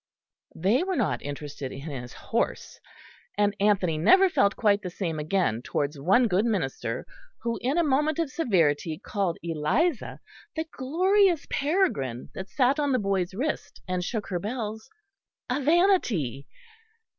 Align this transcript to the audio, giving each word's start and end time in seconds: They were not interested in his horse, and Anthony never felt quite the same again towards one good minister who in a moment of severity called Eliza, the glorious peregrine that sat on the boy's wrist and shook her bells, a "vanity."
They 0.55 0.81
were 0.83 0.95
not 0.95 1.21
interested 1.21 1.71
in 1.71 1.81
his 1.81 2.11
horse, 2.13 2.79
and 3.37 3.55
Anthony 3.59 3.99
never 3.99 4.29
felt 4.29 4.55
quite 4.55 4.81
the 4.81 4.89
same 4.89 5.19
again 5.19 5.61
towards 5.61 5.99
one 5.99 6.27
good 6.27 6.43
minister 6.43 7.05
who 7.43 7.59
in 7.61 7.77
a 7.77 7.83
moment 7.83 8.17
of 8.17 8.31
severity 8.31 8.97
called 8.97 9.37
Eliza, 9.43 10.19
the 10.55 10.65
glorious 10.71 11.45
peregrine 11.51 12.31
that 12.33 12.49
sat 12.49 12.79
on 12.79 12.93
the 12.93 12.97
boy's 12.97 13.35
wrist 13.35 13.79
and 13.87 14.03
shook 14.03 14.25
her 14.29 14.39
bells, 14.39 14.89
a 15.51 15.61
"vanity." 15.61 16.47